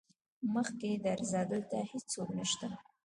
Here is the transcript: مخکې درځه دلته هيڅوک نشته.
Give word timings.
مخکې 0.53 0.89
درځه 1.05 1.41
دلته 1.51 1.77
هيڅوک 1.91 2.29
نشته. 2.37 2.67